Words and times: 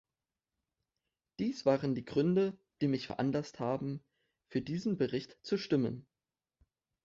Dies 1.37 1.63
waren 1.67 1.93
die 1.93 2.03
Gründe, 2.05 2.57
die 2.81 2.87
mich 2.87 3.05
veranlasst 3.05 3.59
haben, 3.59 4.03
für 4.47 4.59
diesen 4.59 4.97
Bericht 4.97 5.37
zu 5.43 5.59
stimmen. 5.59 6.07